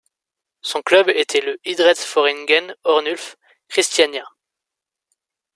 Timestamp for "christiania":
3.69-4.25